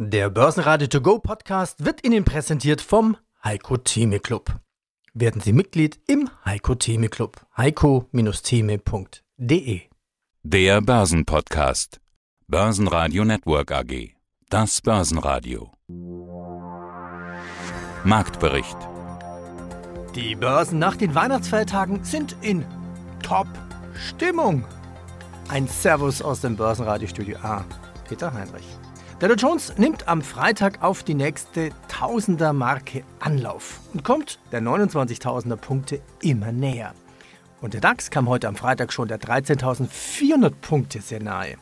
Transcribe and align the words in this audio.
Der 0.00 0.30
Börsenradio 0.30 0.86
To 0.86 1.00
Go 1.00 1.18
Podcast 1.18 1.84
wird 1.84 2.06
Ihnen 2.06 2.24
präsentiert 2.24 2.80
vom 2.80 3.16
Heiko 3.42 3.78
Theme 3.78 4.20
Club. 4.20 4.60
Werden 5.12 5.40
Sie 5.40 5.52
Mitglied 5.52 5.98
im 6.06 6.30
Heiko 6.44 6.76
Theme 6.76 7.08
Club. 7.08 7.44
heiko-theme.de 7.56 9.80
Der 10.44 10.80
Börsenpodcast. 10.82 12.00
Börsenradio 12.46 13.24
Network 13.24 13.72
AG. 13.72 14.14
Das 14.50 14.80
Börsenradio. 14.80 15.72
Marktbericht. 18.04 18.78
Die 20.14 20.36
Börsen 20.36 20.78
nach 20.78 20.94
den 20.94 21.16
Weihnachtsfeiertagen 21.16 22.04
sind 22.04 22.36
in 22.40 22.64
Top-Stimmung. 23.24 24.64
Ein 25.48 25.66
Servus 25.66 26.22
aus 26.22 26.42
dem 26.42 26.54
Börsenradiostudio 26.54 27.38
A. 27.38 27.64
Peter 28.08 28.32
Heinrich. 28.32 28.77
Der 29.20 29.28
Dow 29.28 29.34
Jones 29.34 29.76
nimmt 29.76 30.06
am 30.06 30.22
Freitag 30.22 30.80
auf 30.80 31.02
die 31.02 31.14
nächste 31.14 31.70
Tausender-Marke 31.88 33.02
Anlauf 33.18 33.80
und 33.92 34.04
kommt 34.04 34.38
der 34.52 34.60
29.000er 34.60 35.56
Punkte 35.56 36.00
immer 36.22 36.52
näher. 36.52 36.94
Und 37.60 37.74
der 37.74 37.80
DAX 37.80 38.12
kam 38.12 38.28
heute 38.28 38.46
am 38.46 38.54
Freitag 38.54 38.92
schon 38.92 39.08
der 39.08 39.18
13.400 39.18 40.52
Punkte 40.62 41.00
sehr 41.00 41.20
nahe. 41.20 41.56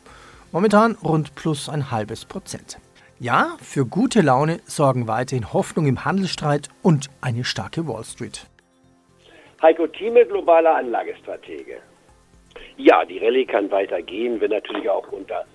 Momentan 0.52 0.98
rund 1.02 1.34
plus 1.34 1.70
ein 1.70 1.90
halbes 1.90 2.26
Prozent. 2.26 2.78
Ja, 3.20 3.56
für 3.62 3.86
gute 3.86 4.20
Laune 4.20 4.60
sorgen 4.66 5.08
weiterhin 5.08 5.54
Hoffnung 5.54 5.86
im 5.86 6.04
Handelsstreit 6.04 6.68
und 6.82 7.08
eine 7.22 7.44
starke 7.44 7.88
Wall 7.88 8.04
Street. 8.04 8.46
Heiko 9.62 9.86
Thieme, 9.86 10.26
globaler 10.26 10.76
Anlagestratege. 10.76 11.78
Ja, 12.76 13.06
die 13.06 13.16
Rallye 13.16 13.46
kann 13.46 13.70
weitergehen, 13.70 14.38
wenn 14.42 14.50
natürlich 14.50 14.90
auch 14.90 15.10
unter 15.10 15.46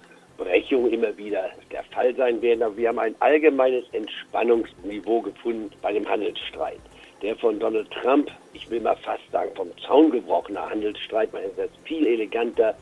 Brechung 0.44 0.90
immer 0.90 1.16
wieder 1.18 1.50
der 1.72 1.84
Fall 1.84 2.16
sein 2.16 2.42
werden. 2.42 2.64
Aber 2.64 2.76
wir 2.76 2.90
haben 2.90 3.00
ein 3.00 3.16
allgemeines 3.20 3.86
Entspannungsniveau 3.94 5.22
gefunden 5.22 5.72
bei 5.82 5.94
dem 5.94 6.08
Handelsstreit. 6.08 6.80
Der 7.22 7.36
von 7.36 7.60
Donald 7.60 7.90
Trump, 7.92 8.32
ich 8.54 8.70
will 8.72 8.80
mal 8.82 8.96
fast 8.98 9.30
sagen, 9.32 9.52
vom 9.56 9.70
Zaun 9.86 10.10
gebrochene 10.10 10.60
Handelsstreit, 10.60 11.32
man 11.32 11.44
hätte 11.44 11.68
das 11.68 11.70
viel 11.84 12.08
eleganter, 12.08 12.76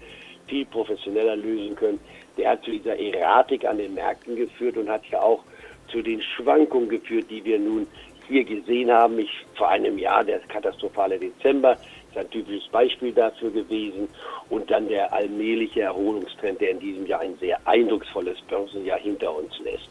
viel 0.47 0.66
professioneller 0.66 1.36
lösen 1.36 1.75
können. 1.75 2.00
Der 2.38 2.52
hat 2.52 2.64
zu 2.64 2.72
dieser 2.72 2.97
Erratik 2.97 3.66
an 3.66 3.78
den 3.78 3.94
Märkten 3.94 4.38
geführt 4.38 4.78
und 4.78 4.89
hat 4.89 5.06
ja 5.12 5.22
auch 5.22 5.44
zu 5.91 6.02
den 6.02 6.22
Schwankungen 6.22 6.88
geführt, 6.88 7.25
die 7.30 7.44
wir 7.44 7.59
nun 7.59 7.86
hier 8.30 8.45
gesehen 8.45 8.89
haben. 8.89 9.19
Ich, 9.19 9.31
vor 9.56 9.67
einem 9.67 9.97
Jahr, 9.97 10.23
der 10.23 10.39
katastrophale 10.39 11.19
Dezember, 11.19 11.78
ist 12.10 12.18
ein 12.18 12.30
typisches 12.30 12.68
Beispiel 12.70 13.12
dafür 13.12 13.52
gewesen. 13.52 14.08
Und 14.50 14.70
dann 14.70 14.88
der 14.88 15.12
allmähliche 15.14 15.82
Erholungstrend, 15.82 16.60
der 16.62 16.72
in 16.72 16.80
diesem 16.80 17.06
Jahr 17.06 17.22
ein 17.22 17.38
sehr 17.40 17.60
eindrucksvolles 17.66 18.40
Börsenjahr 18.50 19.00
hinter 19.00 19.36
uns 19.36 19.58
lässt. 19.64 19.90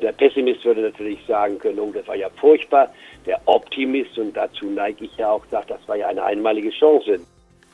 Der 0.00 0.12
Pessimist 0.12 0.64
würde 0.64 0.82
natürlich 0.82 1.18
sagen 1.26 1.58
können, 1.58 1.80
oh, 1.80 1.90
das 1.92 2.06
war 2.06 2.14
ja 2.14 2.28
furchtbar. 2.36 2.92
Der 3.26 3.40
Optimist, 3.46 4.16
und 4.18 4.36
dazu 4.36 4.66
neige 4.66 5.04
ich 5.04 5.16
ja 5.16 5.30
auch, 5.30 5.44
sagt, 5.50 5.70
das 5.70 5.80
war 5.88 5.96
ja 5.96 6.08
eine 6.08 6.22
einmalige 6.22 6.70
Chance. 6.70 7.20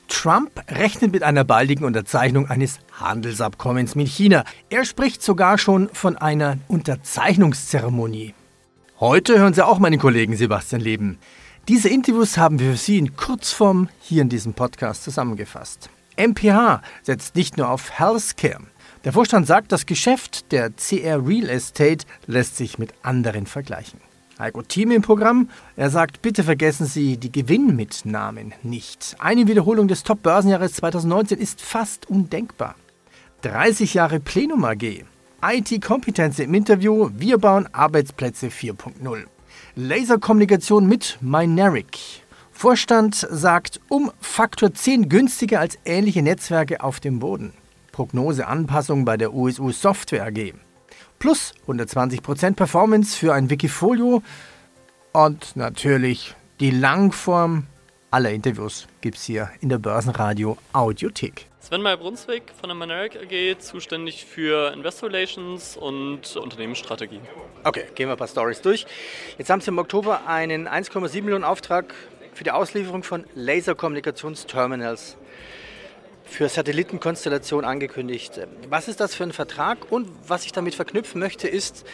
Trump 0.09 0.51
rechnet 0.71 1.13
mit 1.13 1.23
einer 1.23 1.45
baldigen 1.45 1.85
Unterzeichnung 1.85 2.49
eines 2.49 2.79
Handelsabkommens 2.99 3.95
mit 3.95 4.09
China. 4.09 4.45
Er 4.71 4.85
spricht 4.85 5.23
sogar 5.23 5.59
schon 5.59 5.89
von 5.91 6.17
einer 6.17 6.59
Unterzeichnungszeremonie. 6.69 8.35
Heute 8.99 9.39
hören 9.39 9.53
Sie 9.53 9.67
auch 9.67 9.79
meinen 9.79 9.99
Kollegen 9.99 10.37
Sebastian 10.37 10.81
Leben. 10.81 11.19
Diese 11.69 11.89
Interviews 11.89 12.39
haben 12.39 12.61
wir 12.61 12.71
für 12.71 12.77
Sie 12.77 12.97
in 12.97 13.17
Kurzform 13.17 13.89
hier 14.01 14.23
in 14.23 14.29
diesem 14.29 14.55
Podcast 14.55 15.03
zusammengefasst. 15.03 15.91
MPH 16.17 16.81
setzt 17.03 17.35
nicht 17.35 17.57
nur 17.57 17.69
auf 17.69 17.99
Healthcare. 17.99 18.63
Der 19.05 19.13
Vorstand 19.13 19.49
sagt, 19.49 19.73
das 19.73 19.85
Geschäft 19.85 20.53
der 20.53 20.71
CR 20.71 21.27
Real 21.27 21.49
Estate 21.49 22.07
lässt 22.29 22.57
sich 22.57 22.79
mit 22.79 22.95
anderen 23.03 23.47
vergleichen. 23.47 24.01
Heiko 24.39 24.63
Thieme 24.63 24.95
im 24.95 25.03
Programm. 25.03 25.51
Er 25.75 25.91
sagt, 25.91 26.23
bitte 26.23 26.45
vergessen 26.45 26.87
Sie 26.87 27.17
die 27.17 27.33
Gewinnmitnahmen 27.33 28.55
nicht. 28.63 29.17
Eine 29.19 29.49
Wiederholung 29.49 29.89
des 29.89 30.05
Top-Börsenjahres 30.05 30.75
2019 30.75 31.41
ist 31.41 31.61
fast 31.61 32.09
undenkbar. 32.09 32.77
30 33.43 33.95
Jahre 33.95 34.21
Plenum 34.21 34.65
AG. 34.65 35.05
IT-Kompetenz 35.43 36.39
im 36.39 36.55
Interview. 36.55 37.11
Wir 37.13 37.39
bauen 37.39 37.69
Arbeitsplätze 37.73 38.51
4.0. 38.51 39.25
Laserkommunikation 39.79 40.87
mit 40.87 41.19
Mynaric. 41.21 42.23
Vorstand 42.51 43.15
sagt, 43.15 43.79
um 43.91 44.11
Faktor 44.23 44.73
10 44.73 45.11
günstiger 45.11 45.61
als 45.61 45.79
ähnliche 45.85 46.23
Netzwerke 46.23 46.83
auf 46.83 46.99
dem 46.99 47.19
Boden. 47.19 47.53
Prognoseanpassung 47.93 49.05
bei 49.05 49.19
der 49.19 49.35
USU 49.35 49.73
Software 49.73 50.25
AG. 50.25 50.55
Plus 51.19 51.53
120% 51.69 52.55
Performance 52.55 53.19
für 53.19 53.35
ein 53.35 53.51
Wikifolio. 53.51 54.23
Und 55.13 55.57
natürlich 55.57 56.35
die 56.59 56.71
Langform 56.71 57.67
aller 58.11 58.31
Interviews 58.31 58.87
gibt 59.01 59.17
es 59.17 59.25
hier 59.25 59.51
in 59.61 59.69
der 59.69 59.79
Börsenradio 59.79 60.57
Audiothek. 60.73 61.47
Sven 61.61 61.83
Meyer-Brunswick 61.83 62.53
von 62.59 62.69
der 62.69 62.77
Maneric 62.77 63.17
AG, 63.17 63.59
zuständig 63.59 64.25
für 64.25 64.73
Investor 64.73 65.09
Relations 65.09 65.77
und 65.77 66.37
Unternehmensstrategie. 66.37 67.21
Okay, 67.65 67.85
gehen 67.95 68.09
wir 68.09 68.13
ein 68.13 68.19
paar 68.19 68.29
Stories 68.29 68.63
durch. 68.63 68.87
Jetzt 69.37 69.51
haben 69.51 69.61
Sie 69.61 69.69
im 69.69 69.79
Oktober 69.79 70.27
einen 70.27 70.69
1,7 70.69 71.23
Millionen 71.23 71.45
Auftrag 71.45 71.95
für 72.35 72.45
die 72.45 72.53
Auslieferung 72.53 73.03
von 73.03 73.25
Laserkommunikationsterminals 73.35 75.17
für 76.25 76.49
Satellitenkonstellation 76.49 77.65
angekündigt. 77.65 78.41
Was 78.69 78.89
ist 78.89 79.01
das 79.01 79.15
für 79.15 79.25
ein 79.25 79.33
Vertrag? 79.33 79.91
Und 79.91 80.09
was 80.29 80.45
ich 80.45 80.53
damit 80.53 80.75
verknüpfen 80.75 81.21
möchte, 81.21 81.49
ist, 81.49 81.85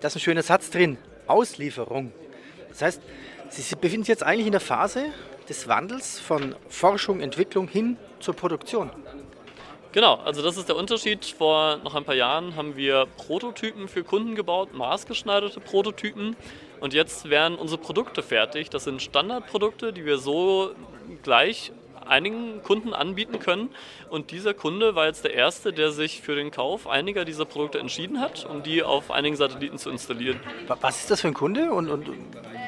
da 0.00 0.08
ist 0.08 0.16
ein 0.16 0.20
schöner 0.20 0.42
Satz 0.42 0.70
drin, 0.70 0.98
Auslieferung. 1.26 2.12
Das 2.70 2.82
heißt, 2.82 3.02
Sie 3.50 3.74
befinden 3.74 4.04
sich 4.04 4.10
jetzt 4.10 4.22
eigentlich 4.22 4.46
in 4.46 4.52
der 4.52 4.60
Phase 4.60 5.06
des 5.48 5.66
Wandels 5.66 6.20
von 6.20 6.54
Forschung, 6.68 7.20
Entwicklung 7.20 7.66
hin 7.66 7.96
zur 8.20 8.34
Produktion. 8.34 8.90
Genau, 9.90 10.14
also 10.24 10.40
das 10.40 10.56
ist 10.56 10.68
der 10.68 10.76
Unterschied. 10.76 11.24
Vor 11.24 11.78
noch 11.82 11.96
ein 11.96 12.04
paar 12.04 12.14
Jahren 12.14 12.54
haben 12.54 12.76
wir 12.76 13.06
Prototypen 13.16 13.88
für 13.88 14.04
Kunden 14.04 14.36
gebaut, 14.36 14.72
maßgeschneiderte 14.72 15.58
Prototypen. 15.58 16.36
Und 16.78 16.94
jetzt 16.94 17.28
werden 17.28 17.58
unsere 17.58 17.80
Produkte 17.80 18.22
fertig. 18.22 18.70
Das 18.70 18.84
sind 18.84 19.02
Standardprodukte, 19.02 19.92
die 19.92 20.04
wir 20.04 20.18
so 20.18 20.70
gleich 21.24 21.72
einigen 22.06 22.62
Kunden 22.62 22.94
anbieten 22.94 23.40
können. 23.40 23.70
Und 24.10 24.30
dieser 24.30 24.54
Kunde 24.54 24.94
war 24.94 25.06
jetzt 25.06 25.24
der 25.24 25.34
erste, 25.34 25.72
der 25.72 25.90
sich 25.90 26.20
für 26.20 26.36
den 26.36 26.52
Kauf 26.52 26.86
einiger 26.86 27.24
dieser 27.24 27.44
Produkte 27.44 27.80
entschieden 27.80 28.20
hat, 28.20 28.46
um 28.46 28.62
die 28.62 28.84
auf 28.84 29.10
einigen 29.10 29.34
Satelliten 29.34 29.78
zu 29.78 29.90
installieren. 29.90 30.38
Was 30.80 31.00
ist 31.00 31.10
das 31.10 31.22
für 31.22 31.28
ein 31.28 31.34
Kunde 31.34 31.72
und, 31.72 31.88
und 31.90 32.08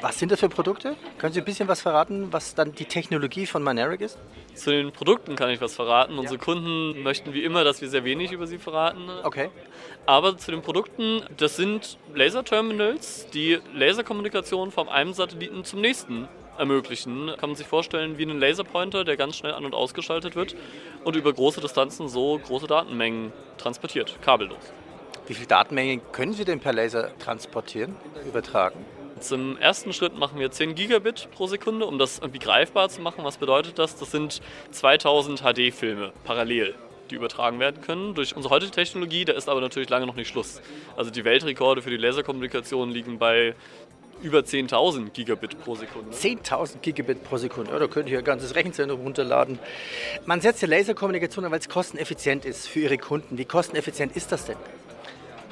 was 0.03 0.19
sind 0.19 0.33
das 0.33 0.41
für 0.41 0.49
Produkte? 0.49 0.97
Können 1.17 1.31
Sie 1.31 1.39
ein 1.39 1.45
bisschen 1.45 1.69
was 1.69 1.81
verraten, 1.81 2.27
was 2.33 2.55
dann 2.55 2.73
die 2.73 2.83
Technologie 2.83 3.45
von 3.45 3.63
Maneric 3.63 4.01
ist? 4.01 4.19
Zu 4.53 4.71
den 4.71 4.91
Produkten 4.91 5.37
kann 5.37 5.49
ich 5.49 5.61
was 5.61 5.75
verraten. 5.75 6.15
Ja. 6.15 6.19
Unsere 6.19 6.37
Kunden 6.37 7.01
möchten 7.01 7.33
wie 7.33 7.41
immer, 7.41 7.63
dass 7.63 7.79
wir 7.81 7.87
sehr 7.87 8.03
wenig 8.03 8.33
über 8.33 8.45
sie 8.45 8.57
verraten. 8.57 9.09
Okay. 9.23 9.49
Aber 10.05 10.37
zu 10.37 10.51
den 10.51 10.61
Produkten, 10.61 11.23
das 11.37 11.55
sind 11.55 11.97
Laserterminals, 12.13 13.27
die 13.33 13.59
Laserkommunikation 13.73 14.71
vom 14.71 14.89
einem 14.89 15.13
Satelliten 15.13 15.63
zum 15.63 15.79
nächsten 15.79 16.27
ermöglichen. 16.57 17.31
Kann 17.37 17.51
man 17.51 17.55
sich 17.55 17.67
vorstellen 17.67 18.17
wie 18.17 18.23
einen 18.23 18.41
Laserpointer, 18.41 19.05
der 19.05 19.15
ganz 19.15 19.37
schnell 19.37 19.53
an- 19.53 19.63
und 19.63 19.73
ausgeschaltet 19.73 20.35
wird 20.35 20.53
und 21.05 21.15
über 21.15 21.31
große 21.31 21.61
Distanzen 21.61 22.09
so 22.09 22.41
große 22.45 22.67
Datenmengen 22.67 23.31
transportiert, 23.57 24.21
kabellos. 24.21 24.73
Wie 25.27 25.33
viele 25.33 25.47
Datenmengen 25.47 26.01
können 26.11 26.33
Sie 26.33 26.43
denn 26.43 26.59
per 26.59 26.73
Laser 26.73 27.17
transportieren, 27.19 27.95
übertragen? 28.27 28.85
Im 29.31 29.57
ersten 29.57 29.93
Schritt 29.93 30.17
machen 30.17 30.39
wir 30.39 30.51
10 30.51 30.75
Gigabit 30.75 31.29
pro 31.31 31.47
Sekunde, 31.47 31.85
um 31.85 31.97
das 31.97 32.19
irgendwie 32.19 32.39
greifbar 32.39 32.89
zu 32.89 33.01
machen. 33.01 33.23
Was 33.23 33.37
bedeutet 33.37 33.79
das? 33.79 33.95
Das 33.95 34.11
sind 34.11 34.41
2000 34.71 35.41
HD-Filme 35.41 36.13
parallel 36.23 36.75
die 37.09 37.15
übertragen 37.15 37.59
werden 37.59 37.81
können 37.81 38.15
durch 38.15 38.35
unsere 38.35 38.53
heutige 38.53 38.71
Technologie. 38.71 39.25
Da 39.25 39.33
ist 39.33 39.49
aber 39.49 39.61
natürlich 39.61 39.89
lange 39.89 40.07
noch 40.07 40.15
nicht 40.15 40.29
Schluss. 40.29 40.61
Also 40.95 41.11
die 41.11 41.23
Weltrekorde 41.23 41.81
für 41.81 41.89
die 41.89 41.97
Laserkommunikation 41.97 42.89
liegen 42.91 43.19
bei 43.19 43.55
über 44.21 44.39
10.000 44.39 45.09
Gigabit 45.09 45.61
pro 45.61 45.75
Sekunde. 45.75 46.15
10.000 46.15 46.79
Gigabit 46.81 47.23
pro 47.23 47.37
Sekunde, 47.37 47.71
ja, 47.71 47.79
da 47.79 47.87
könnt 47.87 48.09
ihr 48.09 48.19
ein 48.19 48.23
ganzes 48.23 48.55
Rechenzentrum 48.55 49.01
runterladen. 49.01 49.59
Man 50.25 50.39
setzt 50.39 50.61
ja 50.61 50.67
Laserkommunikation 50.69 51.43
an, 51.43 51.51
weil 51.51 51.59
es 51.59 51.67
kosteneffizient 51.67 52.45
ist 52.45 52.67
für 52.67 52.79
Ihre 52.79 52.97
Kunden. 52.97 53.37
Wie 53.37 53.45
kosteneffizient 53.45 54.15
ist 54.15 54.31
das 54.31 54.45
denn? 54.45 54.55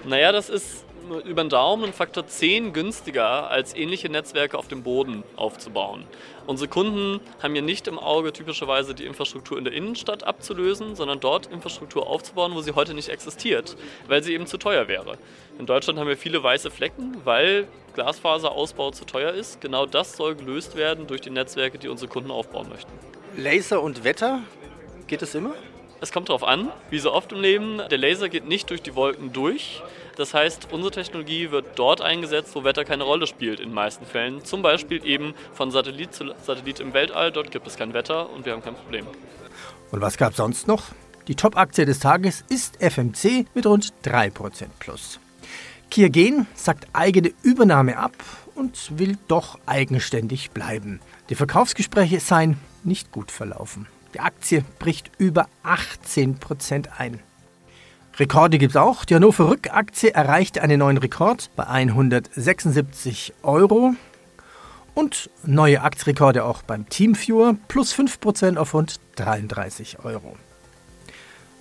Naja, 0.05 0.31
das 0.31 0.49
ist 0.49 0.85
über 1.25 1.43
den 1.43 1.49
Daumen 1.49 1.85
ein 1.85 1.93
Faktor 1.93 2.25
10 2.25 2.73
günstiger, 2.73 3.49
als 3.49 3.75
ähnliche 3.75 4.09
Netzwerke 4.09 4.57
auf 4.57 4.67
dem 4.67 4.83
Boden 4.83 5.23
aufzubauen. 5.35 6.05
Unsere 6.47 6.69
Kunden 6.69 7.19
haben 7.41 7.55
ja 7.55 7.61
nicht 7.61 7.87
im 7.87 7.99
Auge, 7.99 8.33
typischerweise 8.33 8.95
die 8.95 9.05
Infrastruktur 9.05 9.57
in 9.57 9.63
der 9.63 9.73
Innenstadt 9.73 10.23
abzulösen, 10.23 10.95
sondern 10.95 11.19
dort 11.19 11.47
Infrastruktur 11.47 12.07
aufzubauen, 12.07 12.53
wo 12.55 12.61
sie 12.61 12.73
heute 12.73 12.93
nicht 12.93 13.09
existiert, 13.09 13.75
weil 14.07 14.23
sie 14.23 14.33
eben 14.33 14.47
zu 14.47 14.57
teuer 14.57 14.87
wäre. 14.87 15.17
In 15.59 15.65
Deutschland 15.65 15.99
haben 15.99 16.07
wir 16.07 16.17
viele 16.17 16.41
weiße 16.41 16.71
Flecken, 16.71 17.17
weil 17.23 17.67
Glasfaserausbau 17.93 18.91
zu 18.91 19.05
teuer 19.05 19.33
ist. 19.33 19.61
Genau 19.61 19.85
das 19.85 20.17
soll 20.17 20.35
gelöst 20.35 20.75
werden 20.75 21.07
durch 21.07 21.21
die 21.21 21.29
Netzwerke, 21.29 21.77
die 21.77 21.89
unsere 21.89 22.09
Kunden 22.09 22.31
aufbauen 22.31 22.69
möchten. 22.69 22.91
Laser 23.37 23.81
und 23.81 24.03
Wetter, 24.03 24.41
geht 25.07 25.21
es 25.21 25.35
immer? 25.35 25.53
Es 26.01 26.11
kommt 26.11 26.29
darauf 26.29 26.43
an, 26.43 26.71
wie 26.89 26.97
so 26.97 27.13
oft 27.13 27.31
im 27.31 27.41
Leben, 27.41 27.79
der 27.91 27.99
Laser 27.99 28.27
geht 28.27 28.47
nicht 28.47 28.71
durch 28.71 28.81
die 28.81 28.95
Wolken 28.95 29.33
durch. 29.33 29.83
Das 30.17 30.33
heißt, 30.33 30.69
unsere 30.71 30.89
Technologie 30.91 31.51
wird 31.51 31.77
dort 31.77 32.01
eingesetzt, 32.01 32.55
wo 32.55 32.63
Wetter 32.63 32.83
keine 32.85 33.03
Rolle 33.03 33.27
spielt 33.27 33.59
in 33.59 33.67
den 33.67 33.75
meisten 33.75 34.07
Fällen. 34.07 34.43
Zum 34.43 34.63
Beispiel 34.63 35.05
eben 35.05 35.35
von 35.53 35.69
Satellit 35.69 36.15
zu 36.15 36.33
Satellit 36.43 36.79
im 36.79 36.95
Weltall. 36.95 37.31
Dort 37.31 37.51
gibt 37.51 37.67
es 37.67 37.77
kein 37.77 37.93
Wetter 37.93 38.31
und 38.31 38.47
wir 38.47 38.53
haben 38.53 38.63
kein 38.63 38.73
Problem. 38.73 39.05
Und 39.91 40.01
was 40.01 40.17
gab 40.17 40.31
es 40.31 40.37
sonst 40.37 40.67
noch? 40.67 40.85
Die 41.27 41.35
Top-Aktie 41.35 41.85
des 41.85 41.99
Tages 41.99 42.43
ist 42.49 42.81
FMC 42.81 43.45
mit 43.53 43.67
rund 43.67 43.93
3% 44.03 44.65
plus. 44.79 45.19
Kiergen 45.91 46.47
sagt 46.55 46.87
eigene 46.93 47.31
Übernahme 47.43 47.97
ab 47.97 48.13
und 48.55 48.97
will 48.97 49.19
doch 49.27 49.59
eigenständig 49.67 50.49
bleiben. 50.49 50.99
Die 51.29 51.35
Verkaufsgespräche 51.35 52.19
seien 52.19 52.57
nicht 52.83 53.11
gut 53.11 53.29
verlaufen. 53.29 53.85
Die 54.13 54.19
Aktie 54.19 54.63
bricht 54.79 55.11
über 55.17 55.47
18% 55.63 56.87
ein. 56.97 57.19
Rekorde 58.17 58.57
gibt 58.57 58.71
es 58.71 58.77
auch. 58.77 59.05
Die 59.05 59.15
Hannover 59.15 59.49
Rückaktie 59.49 60.13
erreichte 60.13 60.61
einen 60.61 60.79
neuen 60.79 60.97
Rekord 60.97 61.49
bei 61.55 61.65
176 61.65 63.33
Euro. 63.43 63.95
Und 64.93 65.29
neue 65.43 65.81
Aktienrekorde 65.81 66.43
auch 66.43 66.63
beim 66.63 66.89
Teamviewer, 66.89 67.55
plus 67.69 67.93
5% 67.95 68.57
auf 68.57 68.73
rund 68.73 68.99
33 69.15 70.03
Euro. 70.03 70.35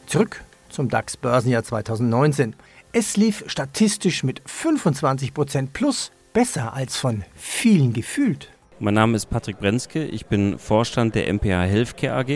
Zurück 0.06 0.43
zum 0.69 0.88
DAX-Börsenjahr 0.88 1.62
2019. 1.62 2.56
Es 2.93 3.17
lief 3.17 3.44
statistisch 3.47 4.25
mit 4.25 4.43
25% 4.43 5.69
plus 5.73 6.11
besser 6.32 6.73
als 6.73 6.97
von 6.97 7.23
vielen 7.37 7.93
gefühlt. 7.93 8.50
Mein 8.82 8.94
Name 8.94 9.15
ist 9.15 9.27
Patrick 9.27 9.59
Brenzke, 9.59 10.06
ich 10.06 10.25
bin 10.25 10.59
Vorstand 10.59 11.15
der 11.15 11.31
MPH 11.31 11.65
Healthcare 11.65 12.15
AG. 12.15 12.29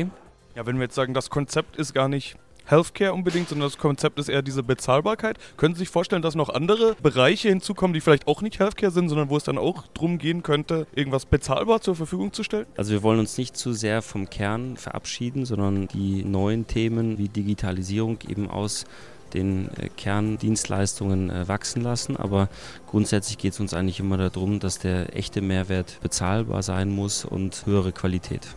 Ja, 0.54 0.66
wenn 0.66 0.76
wir 0.76 0.82
jetzt 0.82 0.94
sagen, 0.94 1.14
das 1.14 1.30
Konzept 1.30 1.76
ist 1.76 1.94
gar 1.94 2.06
nicht 2.06 2.36
Healthcare 2.66 3.14
unbedingt, 3.14 3.48
sondern 3.48 3.66
das 3.66 3.78
Konzept 3.78 4.18
ist 4.18 4.28
eher 4.28 4.42
diese 4.42 4.62
Bezahlbarkeit. 4.62 5.38
Können 5.56 5.74
Sie 5.74 5.78
sich 5.78 5.88
vorstellen, 5.88 6.20
dass 6.20 6.34
noch 6.34 6.50
andere 6.50 6.96
Bereiche 7.02 7.48
hinzukommen, 7.48 7.94
die 7.94 8.02
vielleicht 8.02 8.26
auch 8.26 8.42
nicht 8.42 8.58
Healthcare 8.58 8.92
sind, 8.92 9.08
sondern 9.08 9.30
wo 9.30 9.38
es 9.38 9.44
dann 9.44 9.56
auch 9.56 9.86
darum 9.94 10.18
gehen 10.18 10.42
könnte, 10.42 10.86
irgendwas 10.94 11.24
bezahlbar 11.24 11.80
zur 11.80 11.96
Verfügung 11.96 12.34
zu 12.34 12.42
stellen? 12.42 12.66
Also 12.76 12.92
wir 12.92 13.02
wollen 13.02 13.20
uns 13.20 13.38
nicht 13.38 13.56
zu 13.56 13.72
sehr 13.72 14.02
vom 14.02 14.28
Kern 14.28 14.76
verabschieden, 14.76 15.46
sondern 15.46 15.88
die 15.88 16.26
neuen 16.26 16.66
Themen 16.66 17.16
wie 17.16 17.28
Digitalisierung 17.28 18.18
eben 18.28 18.50
aus 18.50 18.84
den 19.34 19.68
äh, 19.76 19.88
Kerndienstleistungen 19.88 21.30
äh, 21.30 21.48
wachsen 21.48 21.82
lassen. 21.82 22.16
Aber 22.16 22.48
grundsätzlich 22.86 23.38
geht 23.38 23.52
es 23.52 23.60
uns 23.60 23.74
eigentlich 23.74 24.00
immer 24.00 24.16
darum, 24.16 24.60
dass 24.60 24.78
der 24.78 25.16
echte 25.16 25.40
Mehrwert 25.40 25.98
bezahlbar 26.00 26.62
sein 26.62 26.90
muss 26.90 27.24
und 27.24 27.66
höhere 27.66 27.92
Qualität. 27.92 28.48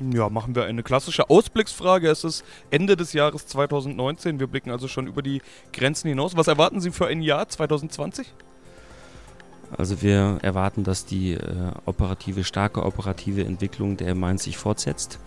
Ja, 0.00 0.28
machen 0.28 0.54
wir 0.54 0.64
eine 0.64 0.84
klassische 0.84 1.28
Ausblicksfrage. 1.28 2.08
Es 2.08 2.22
ist 2.22 2.44
Ende 2.70 2.96
des 2.96 3.12
Jahres 3.12 3.46
2019. 3.48 4.38
Wir 4.38 4.46
blicken 4.46 4.70
also 4.70 4.86
schon 4.86 5.08
über 5.08 5.22
die 5.22 5.42
Grenzen 5.72 6.08
hinaus. 6.08 6.36
Was 6.36 6.46
erwarten 6.46 6.80
Sie 6.80 6.92
für 6.92 7.08
ein 7.08 7.20
Jahr 7.20 7.48
2020? 7.48 8.32
Also 9.76 10.00
wir 10.00 10.38
erwarten, 10.42 10.84
dass 10.84 11.04
die 11.04 11.32
äh, 11.32 11.72
operative, 11.84 12.44
starke 12.44 12.84
operative 12.84 13.44
Entwicklung 13.44 13.96
der 13.96 14.14
Mainz 14.14 14.44
sich 14.44 14.56
fortsetzt. 14.56 15.18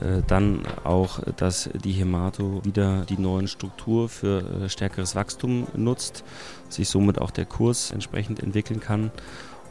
Äh, 0.00 0.22
dann 0.26 0.62
auch, 0.84 1.20
dass 1.36 1.70
die 1.84 1.92
Hemato 1.92 2.64
wieder 2.64 3.04
die 3.06 3.18
neuen 3.18 3.48
Struktur 3.48 4.08
für 4.08 4.64
äh, 4.64 4.68
stärkeres 4.68 5.14
Wachstum 5.14 5.66
nutzt, 5.74 6.24
sich 6.68 6.88
somit 6.88 7.20
auch 7.20 7.30
der 7.30 7.46
Kurs 7.46 7.90
entsprechend 7.90 8.42
entwickeln 8.42 8.80
kann. 8.80 9.10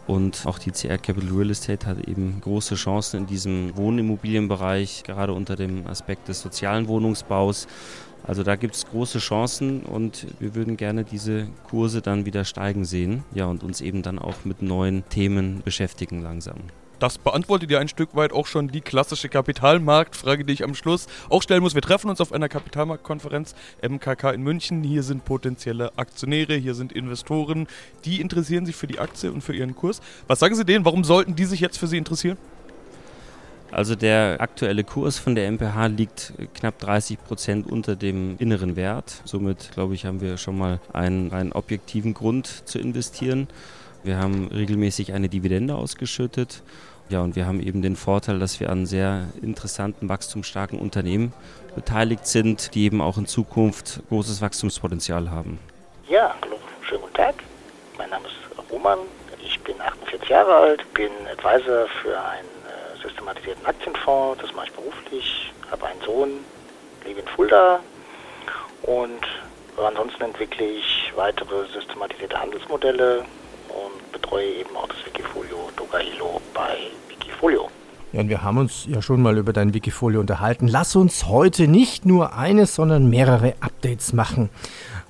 Und 0.07 0.45
auch 0.45 0.57
die 0.57 0.71
CR 0.71 0.97
Capital 0.97 1.35
Real 1.35 1.49
Estate 1.49 1.85
hat 1.85 2.07
eben 2.07 2.39
große 2.39 2.75
Chancen 2.75 3.21
in 3.21 3.27
diesem 3.27 3.75
Wohnimmobilienbereich, 3.75 5.03
gerade 5.03 5.33
unter 5.33 5.57
dem 5.57 5.85
Aspekt 5.85 6.29
des 6.29 6.41
sozialen 6.41 6.87
Wohnungsbaus. 6.87 7.67
Also 8.23 8.43
da 8.43 8.55
gibt 8.55 8.75
es 8.75 8.85
große 8.85 9.19
Chancen 9.19 9.83
und 9.83 10.27
wir 10.39 10.55
würden 10.55 10.77
gerne 10.77 11.03
diese 11.03 11.47
Kurse 11.69 12.01
dann 12.01 12.25
wieder 12.25 12.45
steigen 12.45 12.85
sehen. 12.85 13.23
Ja, 13.33 13.45
und 13.47 13.63
uns 13.63 13.81
eben 13.81 14.01
dann 14.01 14.17
auch 14.17 14.45
mit 14.45 14.61
neuen 14.61 15.07
Themen 15.09 15.61
beschäftigen 15.63 16.21
langsam. 16.21 16.57
Das 16.99 17.19
beantwortet 17.19 17.69
ja 17.69 17.79
ein 17.79 17.87
Stück 17.87 18.15
weit 18.15 18.31
auch 18.33 18.47
schon 18.47 18.69
die 18.69 18.81
klassische 18.81 19.29
Kapitalmarktfrage, 19.29 20.43
die 20.43 20.53
ich 20.53 20.63
am 20.63 20.73
Schluss 20.73 21.07
auch 21.29 21.43
stellen 21.43 21.61
muss. 21.61 21.75
Wir 21.75 21.81
treffen 21.83 22.09
uns 22.09 22.19
auf 22.19 22.33
einer 22.33 22.49
Kapitalmarktkonferenz 22.49 23.53
MKK 23.87 24.31
in 24.31 24.41
München. 24.41 24.83
Hier 24.83 25.03
sind 25.03 25.23
potenzielle 25.23 25.91
Aktionäre, 25.97 26.55
hier 26.55 26.73
sind 26.73 26.91
Investoren, 26.91 27.67
die 28.05 28.19
interessieren 28.19 28.65
sich 28.65 28.75
für 28.75 28.87
die 28.87 28.97
Aktie 28.97 29.31
und 29.31 29.41
für 29.41 29.55
ihren 29.55 29.75
Kurs. 29.75 30.01
Was 30.25 30.39
sagen 30.39 30.55
Sie 30.55 30.65
denen? 30.65 30.85
Warum 30.85 31.03
sollten 31.03 31.35
die 31.35 31.45
sich 31.45 31.59
jetzt 31.59 31.77
für 31.77 31.87
Sie 31.87 31.97
interessieren? 31.97 32.37
Also 33.69 33.95
der 33.95 34.37
aktuelle 34.39 34.83
Kurs 34.83 35.19
von 35.19 35.35
der 35.35 35.51
MPH 35.51 35.87
liegt 35.87 36.33
knapp 36.53 36.79
30 36.79 37.21
Prozent 37.23 37.67
unter 37.67 37.95
dem 37.95 38.37
inneren 38.39 38.75
Wert. 38.75 39.21
Somit, 39.25 39.71
glaube 39.73 39.93
ich, 39.93 40.05
haben 40.05 40.21
wir 40.21 40.37
schon 40.37 40.57
mal 40.57 40.79
einen, 40.93 41.33
einen 41.33 41.51
objektiven 41.51 42.13
Grund 42.13 42.47
zu 42.67 42.79
investieren. 42.79 43.47
Wir 44.03 44.17
haben 44.17 44.47
regelmäßig 44.47 45.13
eine 45.13 45.29
Dividende 45.29 45.75
ausgeschüttet. 45.75 46.63
Ja, 47.09 47.21
und 47.21 47.35
wir 47.35 47.45
haben 47.45 47.61
eben 47.61 47.81
den 47.81 47.95
Vorteil, 47.95 48.37
dass 48.39 48.59
wir 48.59 48.69
an 48.69 48.85
sehr 48.85 49.27
interessanten, 49.41 50.09
wachstumsstarken 50.09 50.77
Unternehmen 50.77 51.31
beteiligt 51.73 52.27
sind, 52.27 52.75
die 52.75 52.83
eben 52.83 53.01
auch 53.01 53.17
in 53.17 53.27
Zukunft 53.27 54.01
großes 54.09 54.41
Wachstumspotenzial 54.41 55.31
haben. 55.31 55.59
Ja, 56.09 56.35
hallo, 56.41 56.57
schönen 56.81 57.01
guten 57.01 57.13
Tag. 57.13 57.35
Mein 57.97 58.09
Name 58.09 58.25
ist 58.27 58.71
Roman. 58.71 58.99
Ich 59.41 59.57
bin 59.61 59.79
48 59.79 60.29
Jahre 60.29 60.53
alt, 60.53 60.93
bin 60.93 61.11
Advisor 61.31 61.87
für 62.01 62.19
einen 62.19 62.47
äh, 62.47 63.01
systematisierten 63.07 63.65
Aktienfonds. 63.65 64.41
Das 64.41 64.53
mache 64.53 64.67
ich 64.67 64.73
beruflich, 64.73 65.53
habe 65.71 65.85
einen 65.87 66.01
Sohn, 66.01 66.29
lebe 67.05 67.21
in 67.21 67.27
Fulda 67.27 67.79
und 68.83 69.25
ansonsten 69.77 70.23
entwickle 70.23 70.65
ich 70.65 71.11
weitere 71.15 71.65
systematisierte 71.67 72.39
Handelsmodelle, 72.39 73.25
und 73.77 74.11
betreue 74.11 74.45
eben 74.45 74.75
auch 74.75 74.87
das 74.87 74.97
Wikifolio 75.05 75.69
Dogahilo 75.75 76.41
bei 76.53 76.77
Wikifolio. 77.09 77.69
Ja, 78.11 78.21
und 78.21 78.29
wir 78.29 78.41
haben 78.41 78.57
uns 78.57 78.85
ja 78.87 79.01
schon 79.01 79.21
mal 79.21 79.37
über 79.37 79.53
dein 79.53 79.73
Wikifolio 79.73 80.19
unterhalten. 80.19 80.67
Lass 80.67 80.95
uns 80.95 81.27
heute 81.27 81.67
nicht 81.67 82.05
nur 82.05 82.33
eines, 82.35 82.75
sondern 82.75 83.09
mehrere 83.09 83.53
Updates 83.59 84.13
machen. 84.13 84.49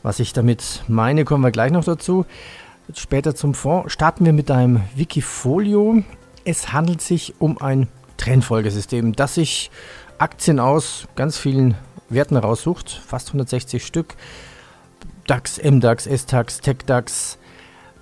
Was 0.03 0.19
ich 0.19 0.33
damit 0.33 0.83
meine, 0.87 1.23
kommen 1.23 1.43
wir 1.43 1.51
gleich 1.51 1.71
noch 1.71 1.83
dazu. 1.83 2.25
Später 2.93 3.35
zum 3.35 3.53
Fonds 3.53 3.93
starten 3.93 4.25
wir 4.25 4.33
mit 4.33 4.49
deinem 4.49 4.81
Wikifolio. 4.95 6.03
Es 6.43 6.73
handelt 6.73 7.01
sich 7.01 7.35
um 7.39 7.61
ein 7.61 7.87
Trendfolgesystem, 8.17 9.13
das 9.13 9.35
sich 9.35 9.69
Aktien 10.17 10.59
aus 10.59 11.07
ganz 11.15 11.37
vielen 11.37 11.75
Werten 12.09 12.37
raussucht, 12.37 12.89
fast 13.05 13.29
160 13.29 13.85
Stück. 13.85 14.15
DAX, 15.27 15.61
MDAX, 15.61 16.05
SDAX, 16.05 16.61
TechDAX, 16.61 17.37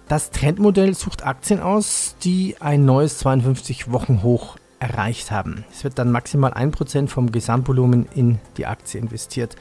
das 0.08 0.32
Trendmodell 0.32 0.94
sucht 0.94 1.26
Aktien 1.26 1.60
aus, 1.60 2.16
die 2.24 2.56
ein 2.60 2.86
neues 2.86 3.26
52-Wochen-Hoch 3.26 4.58
erreicht 4.80 5.32
haben. 5.32 5.66
Es 5.72 5.84
wird 5.84 5.98
dann 5.98 6.12
maximal 6.12 6.54
1% 6.54 7.08
vom 7.08 7.32
Gesamtvolumen 7.32 8.08
in 8.14 8.40
die 8.58 8.66
Aktie 8.66 9.00
investiert. 9.00 9.56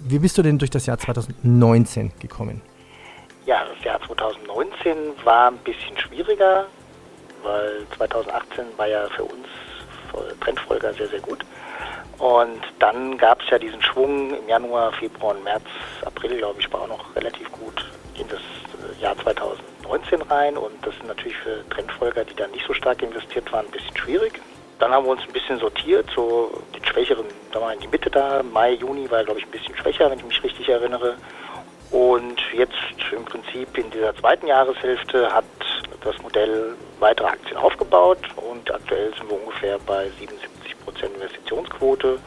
Wie 0.00 0.18
bist 0.18 0.38
du 0.38 0.42
denn 0.42 0.58
durch 0.58 0.70
das 0.70 0.86
Jahr 0.86 0.98
2019 0.98 2.12
gekommen? 2.18 2.62
Ja, 3.46 3.64
das 3.64 3.84
Jahr 3.84 4.00
2019 4.06 4.96
war 5.24 5.50
ein 5.50 5.58
bisschen 5.58 5.96
schwieriger, 5.98 6.66
weil 7.42 7.86
2018 7.96 8.64
war 8.76 8.88
ja 8.88 9.06
für 9.16 9.24
uns 9.24 9.46
Trendfolger 10.40 10.92
sehr, 10.94 11.08
sehr 11.08 11.20
gut. 11.20 11.44
Und 12.18 12.60
dann 12.80 13.16
gab 13.16 13.40
es 13.42 13.50
ja 13.50 13.58
diesen 13.58 13.80
Schwung 13.80 14.34
im 14.34 14.48
Januar, 14.48 14.92
Februar 14.92 15.36
und 15.36 15.44
März, 15.44 15.62
April, 16.04 16.38
glaube 16.38 16.60
ich, 16.60 16.72
war 16.72 16.82
auch 16.82 16.88
noch 16.88 17.14
relativ 17.14 17.50
gut 17.52 17.84
in 18.18 18.26
das 18.28 18.40
Jahr 19.00 19.16
2019 19.18 20.22
rein 20.22 20.56
und 20.56 20.74
das 20.82 20.94
ist 20.94 21.04
natürlich 21.04 21.36
für 21.38 21.68
Trendfolger, 21.70 22.24
die 22.24 22.34
dann 22.34 22.50
nicht 22.50 22.66
so 22.66 22.74
stark 22.74 23.02
investiert 23.02 23.50
waren, 23.52 23.66
ein 23.66 23.70
bisschen 23.70 23.96
schwierig. 23.96 24.40
Dann 24.78 24.92
haben 24.92 25.06
wir 25.06 25.10
uns 25.10 25.22
ein 25.22 25.32
bisschen 25.32 25.58
sortiert, 25.58 26.08
so 26.14 26.62
den 26.74 26.84
schwächeren, 26.84 27.26
da 27.52 27.60
war 27.60 27.72
in 27.72 27.80
die 27.80 27.88
Mitte 27.88 28.10
da. 28.10 28.42
Mai, 28.42 28.72
Juni 28.72 29.10
war, 29.10 29.24
glaube 29.24 29.40
ich, 29.40 29.46
ein 29.46 29.50
bisschen 29.50 29.76
schwächer, 29.76 30.10
wenn 30.10 30.18
ich 30.18 30.24
mich 30.24 30.42
richtig 30.42 30.68
erinnere. 30.68 31.16
Und 31.90 32.40
jetzt 32.52 32.74
im 33.12 33.24
Prinzip 33.24 33.76
in 33.78 33.90
dieser 33.90 34.14
zweiten 34.14 34.46
Jahreshälfte 34.46 35.32
hat 35.32 35.44
das 36.02 36.18
Modell 36.22 36.74
weitere 37.00 37.28
Aktien 37.28 37.56
aufgebaut 37.56 38.18
und 38.36 38.72
aktuell 38.72 39.12
sind 39.14 39.28
wir 39.30 39.40
ungefähr 39.40 39.78
bei 39.86 40.10
77 40.18 40.78
Prozent 40.84 41.14
Investitionsquote 41.14 42.18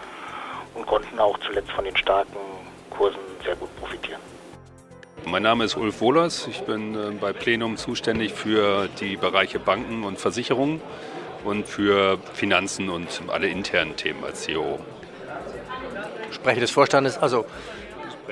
und 0.73 0.85
konnten 0.87 1.19
auch 1.19 1.37
zuletzt 1.39 1.71
von 1.71 1.85
den 1.85 1.95
starken 1.95 2.37
Kursen 2.89 3.19
sehr 3.45 3.55
gut 3.55 3.69
profitieren. 3.77 4.21
Mein 5.25 5.43
Name 5.43 5.63
ist 5.65 5.77
Ulf 5.77 6.01
Wohlers. 6.01 6.47
Ich 6.47 6.61
bin 6.61 6.95
äh, 6.95 7.11
bei 7.19 7.31
Plenum 7.31 7.77
zuständig 7.77 8.33
für 8.33 8.89
die 8.99 9.17
Bereiche 9.17 9.59
Banken 9.59 10.03
und 10.03 10.19
Versicherungen 10.19 10.81
und 11.43 11.67
für 11.67 12.17
Finanzen 12.33 12.89
und 12.89 13.21
alle 13.27 13.47
internen 13.47 13.95
Themen 13.95 14.23
als 14.23 14.41
CEO. 14.43 14.79
Sprecher 16.31 16.59
des 16.59 16.71
Vorstandes, 16.71 17.17
also 17.17 17.45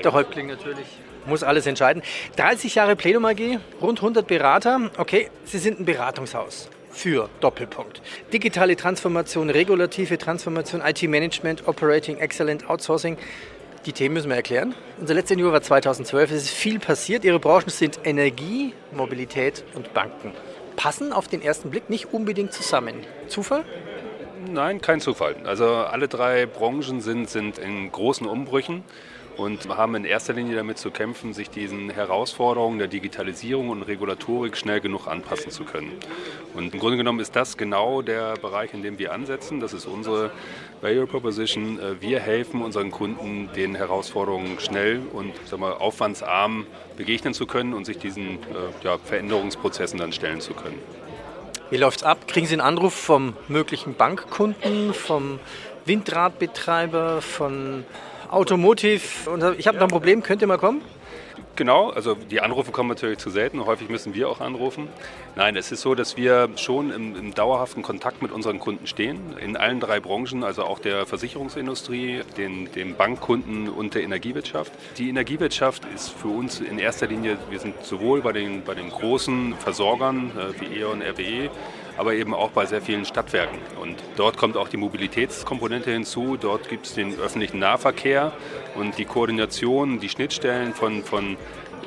der 0.02 0.12
Häuptling 0.12 0.48
natürlich, 0.48 0.86
muss 1.26 1.42
alles 1.42 1.66
entscheiden. 1.66 2.02
30 2.36 2.74
Jahre 2.74 2.96
Plenum 2.96 3.24
AG, 3.24 3.58
rund 3.80 3.98
100 3.98 4.26
Berater. 4.26 4.90
Okay, 4.96 5.30
Sie 5.44 5.58
sind 5.58 5.80
ein 5.80 5.84
Beratungshaus. 5.84 6.68
für 6.92 7.28
Doppelpunkt. 7.40 8.02
Digitale 8.32 8.76
Transformation, 8.76 9.48
regulative 9.48 10.18
Transformation, 10.18 10.82
IT-Management, 10.84 11.66
Operating 11.68 12.18
Excellent, 12.18 12.68
Outsourcing. 12.68 13.16
Die 13.86 13.94
Themen 13.94 14.12
müssen 14.12 14.28
wir 14.28 14.36
erklären. 14.36 14.74
Unser 15.00 15.14
letzter 15.14 15.32
Interview 15.32 15.52
war 15.52 15.62
2012. 15.62 16.32
Es 16.32 16.42
ist 16.44 16.50
viel 16.50 16.78
passiert. 16.78 17.24
Ihre 17.24 17.38
Branchen 17.38 17.70
sind 17.70 18.00
Energie, 18.04 18.74
Mobilität 18.92 19.64
und 19.74 19.94
Banken. 19.94 20.32
Passen 20.76 21.14
auf 21.14 21.28
den 21.28 21.40
ersten 21.40 21.70
Blick 21.70 21.88
nicht 21.88 22.12
unbedingt 22.12 22.52
zusammen. 22.52 22.94
Zufall? 23.28 23.64
Nein, 24.48 24.80
kein 24.80 25.00
Zufall. 25.00 25.36
Also 25.44 25.66
alle 25.66 26.08
drei 26.08 26.46
Branchen 26.46 27.00
sind, 27.00 27.28
sind 27.28 27.58
in 27.58 27.90
großen 27.92 28.26
Umbrüchen 28.26 28.84
und 29.36 29.68
haben 29.68 29.94
in 29.94 30.04
erster 30.04 30.32
Linie 30.32 30.56
damit 30.56 30.78
zu 30.78 30.90
kämpfen, 30.90 31.32
sich 31.32 31.50
diesen 31.50 31.90
Herausforderungen 31.90 32.78
der 32.78 32.88
Digitalisierung 32.88 33.70
und 33.70 33.82
Regulatorik 33.82 34.56
schnell 34.56 34.80
genug 34.80 35.06
anpassen 35.06 35.50
zu 35.50 35.64
können. 35.64 35.92
Und 36.54 36.74
im 36.74 36.80
Grunde 36.80 36.96
genommen 36.96 37.20
ist 37.20 37.36
das 37.36 37.56
genau 37.56 38.02
der 38.02 38.34
Bereich, 38.34 38.74
in 38.74 38.82
dem 38.82 38.98
wir 38.98 39.12
ansetzen. 39.12 39.60
Das 39.60 39.72
ist 39.72 39.86
unsere 39.86 40.30
Value 40.80 41.06
Proposition. 41.06 41.78
Äh, 41.78 42.00
wir 42.00 42.20
helfen 42.20 42.62
unseren 42.62 42.90
Kunden, 42.90 43.50
den 43.54 43.74
Herausforderungen 43.74 44.58
schnell 44.60 45.00
und 45.12 45.32
sag 45.46 45.58
mal, 45.58 45.72
aufwandsarm 45.72 46.66
begegnen 46.96 47.34
zu 47.34 47.46
können 47.46 47.72
und 47.72 47.86
sich 47.86 47.98
diesen 47.98 48.34
äh, 48.34 48.84
ja, 48.84 48.98
Veränderungsprozessen 48.98 49.98
dann 49.98 50.12
stellen 50.12 50.40
zu 50.40 50.54
können. 50.54 50.78
Wie 51.70 51.76
läuft's 51.76 52.02
ab? 52.02 52.26
Kriegen 52.26 52.48
Sie 52.48 52.54
einen 52.54 52.62
Anruf 52.62 52.94
vom 52.94 53.34
möglichen 53.46 53.94
Bankkunden, 53.94 54.92
vom 54.92 55.38
Windradbetreiber, 55.84 57.22
von 57.22 57.84
Automotiv? 58.30 59.28
Ich 59.58 59.66
habe 59.66 59.78
noch 59.78 59.84
ein 59.84 59.90
Problem, 59.90 60.22
könnt 60.22 60.42
ihr 60.42 60.48
mal 60.48 60.58
kommen? 60.58 60.82
Genau, 61.56 61.90
also 61.90 62.14
die 62.14 62.40
Anrufe 62.40 62.70
kommen 62.70 62.88
natürlich 62.88 63.18
zu 63.18 63.28
selten. 63.28 63.64
Häufig 63.66 63.90
müssen 63.90 64.14
wir 64.14 64.28
auch 64.30 64.40
anrufen. 64.40 64.88
Nein, 65.36 65.56
es 65.56 65.70
ist 65.70 65.82
so, 65.82 65.94
dass 65.94 66.16
wir 66.16 66.48
schon 66.56 66.90
im, 66.90 67.16
im, 67.16 67.34
dauerhaften 67.34 67.82
Kontakt 67.82 68.22
mit 68.22 68.32
unseren 68.32 68.58
Kunden 68.58 68.86
stehen, 68.86 69.36
in 69.38 69.56
allen 69.56 69.78
drei 69.78 70.00
Branchen, 70.00 70.42
also 70.42 70.64
auch 70.64 70.78
der 70.78 71.06
Versicherungsindustrie, 71.06 72.22
den, 72.36 72.72
den 72.72 72.94
Bankkunden 72.94 73.68
und 73.68 73.94
der 73.94 74.02
Energiewirtschaft. 74.04 74.72
Die 74.96 75.10
Energiewirtschaft 75.10 75.82
ist 75.94 76.08
für 76.08 76.28
uns 76.28 76.60
in 76.60 76.78
erster 76.78 77.06
Linie, 77.06 77.36
wir 77.50 77.58
sind 77.58 77.84
sowohl 77.84 78.22
bei 78.22 78.32
den, 78.32 78.62
bei 78.64 78.74
den 78.74 78.88
großen 78.88 79.54
Versorgern 79.58 80.30
äh, 80.38 80.60
wie 80.60 80.80
E.ON, 80.80 81.02
RWE, 81.02 81.50
aber 82.00 82.14
eben 82.14 82.32
auch 82.32 82.48
bei 82.52 82.64
sehr 82.64 82.80
vielen 82.80 83.04
Stadtwerken. 83.04 83.58
Und 83.78 83.96
dort 84.16 84.38
kommt 84.38 84.56
auch 84.56 84.70
die 84.70 84.78
Mobilitätskomponente 84.78 85.90
hinzu. 85.90 86.38
Dort 86.40 86.70
gibt 86.70 86.86
es 86.86 86.94
den 86.94 87.14
öffentlichen 87.20 87.58
Nahverkehr 87.58 88.32
und 88.74 88.96
die 88.96 89.04
Koordination, 89.04 90.00
die 90.00 90.08
Schnittstellen 90.08 90.72
von, 90.72 91.04
von 91.04 91.36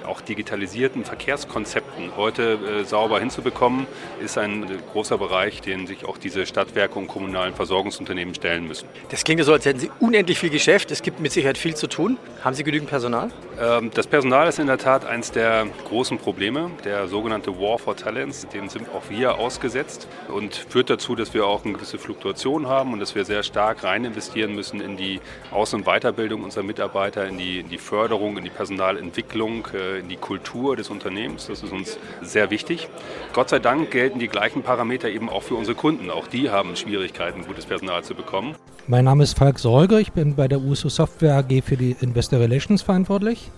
auch 0.06 0.22
digitalisierten 0.22 1.06
Verkehrskonzepten 1.06 2.16
heute 2.16 2.60
äh, 2.82 2.84
sauber 2.86 3.20
hinzubekommen, 3.20 3.88
ist 4.24 4.38
ein 4.38 4.64
äh, 4.64 4.68
großer 4.92 5.18
Bereich, 5.18 5.62
den 5.62 5.88
sich 5.88 6.06
auch 6.06 6.18
diese 6.18 6.46
Stadtwerke 6.46 6.98
und 7.00 7.08
kommunalen 7.08 7.54
Versorgungsunternehmen 7.54 8.36
stellen 8.36 8.68
müssen. 8.68 8.88
Das 9.10 9.24
klingt 9.24 9.44
so, 9.44 9.54
als 9.54 9.66
hätten 9.66 9.80
Sie 9.80 9.92
unendlich 10.00 10.40
viel 10.40 10.50
Geschäft. 10.50 10.92
Es 10.92 11.02
gibt 11.02 11.20
mit 11.20 11.32
Sicherheit 11.32 11.58
viel 11.58 11.76
zu 11.76 11.88
tun. 11.88 12.18
Haben 12.44 12.56
Sie 12.56 12.64
genügend 12.64 12.90
Personal? 12.90 13.32
Ähm, 13.60 13.92
das 13.94 14.08
Personal 14.08 14.48
ist 14.48 14.60
in 14.60 14.68
der 14.68 14.78
Tat 14.78 15.06
eines 15.06 15.32
der 15.32 15.68
großen 15.88 16.18
Probleme. 16.18 16.72
Der 16.86 17.08
sogenannte 17.08 17.60
War 17.60 17.80
for 17.80 17.96
Talents, 17.96 18.48
dem 18.48 18.70
sind 18.70 18.90
auch 18.90 19.10
wir 19.10 19.38
ausgesetzt 19.38 20.08
und 20.28 20.56
führt 20.56 20.90
dazu, 20.90 21.16
dass 21.16 21.34
wir 21.34 21.46
auch 21.46 21.64
eine 21.64 21.74
gewisse 21.74 21.98
Fluktuation 21.98 22.68
haben 22.68 22.94
und 22.94 23.00
dass 23.00 23.16
wir 23.16 23.26
sehr 23.26 23.44
stark 23.44 23.84
rein 23.84 24.06
investieren 24.06 24.56
müssen 24.56 24.82
in 24.82 24.98
die 24.98 25.20
Aus- 25.52 25.74
und 25.74 25.86
Weiterbildung 25.86 26.44
unserer 26.44 26.64
Mitarbeiter, 26.64 27.28
in 27.28 27.38
die, 27.38 27.60
in 27.60 27.70
die 27.70 27.78
Förderung, 27.78 28.38
in 28.38 28.44
die 28.44 28.50
Personalentwicklung, 28.50 29.68
äh, 29.74 29.93
in 29.98 30.10
die 30.10 30.18
Kultur 30.18 30.76
des 30.76 30.90
Unternehmens. 30.90 31.48
Das 31.48 31.64
ist 31.64 31.72
uns 31.72 31.98
sehr 32.22 32.50
wichtig. 32.50 32.88
Gott 33.34 33.50
sei 33.50 33.60
Dank 33.60 33.92
gelten 33.92 34.20
die 34.20 34.28
gleichen 34.28 34.64
Parameter 34.64 35.10
eben 35.10 35.30
auch 35.30 35.44
für 35.44 35.56
unsere 35.56 35.76
Kunden. 35.76 36.10
Auch 36.10 36.28
die 36.28 36.50
haben 36.50 36.76
Schwierigkeiten, 36.76 37.46
gutes 37.46 37.66
Personal 37.66 38.04
zu 38.04 38.16
bekommen. 38.16 38.56
Mein 38.88 39.06
Name 39.06 39.24
ist 39.24 39.38
Falk 39.38 39.60
Sorge. 39.60 40.00
Ich 40.00 40.12
bin 40.12 40.36
bei 40.36 40.48
der 40.48 40.60
USO 40.60 40.90
Software 40.90 41.36
AG 41.38 41.64
für 41.64 41.78
die 41.78 41.96
Investor 42.02 42.40
Relations 42.40 42.82
verantwortlich. 42.82 43.50